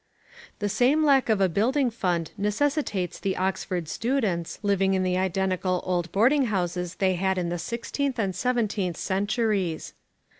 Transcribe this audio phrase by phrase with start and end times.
[0.57, 5.79] The same lack of a building fund necessitates the Oxford students, living in the identical
[5.85, 9.93] old boarding houses they had in the sixteenth and seventeenth centuries.